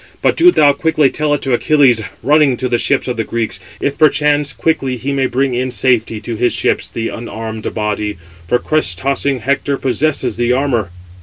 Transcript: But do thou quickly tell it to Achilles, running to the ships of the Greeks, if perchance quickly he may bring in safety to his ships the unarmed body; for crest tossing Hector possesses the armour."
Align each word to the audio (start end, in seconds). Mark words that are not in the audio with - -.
But 0.23 0.35
do 0.35 0.49
thou 0.49 0.73
quickly 0.73 1.11
tell 1.11 1.31
it 1.35 1.43
to 1.43 1.53
Achilles, 1.53 2.01
running 2.23 2.57
to 2.57 2.67
the 2.67 2.79
ships 2.79 3.07
of 3.07 3.17
the 3.17 3.23
Greeks, 3.23 3.59
if 3.79 3.99
perchance 3.99 4.51
quickly 4.51 4.97
he 4.97 5.13
may 5.13 5.27
bring 5.27 5.53
in 5.53 5.69
safety 5.69 6.19
to 6.21 6.35
his 6.35 6.53
ships 6.53 6.89
the 6.89 7.09
unarmed 7.09 7.71
body; 7.75 8.17
for 8.47 8.57
crest 8.57 8.97
tossing 8.97 9.41
Hector 9.41 9.77
possesses 9.77 10.37
the 10.37 10.53
armour." 10.53 10.89